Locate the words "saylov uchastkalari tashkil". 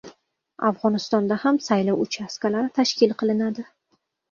1.67-3.17